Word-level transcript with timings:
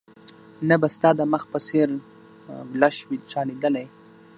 نه 0.67 0.75
به 0.81 0.87
ستا 0.95 1.09
د 1.19 1.21
مخ 1.31 1.43
په 1.51 1.59
څېر 1.67 1.89
ګلش 2.73 2.95
وي 3.07 3.17
چا 3.31 3.41
ليدلى 3.47 3.85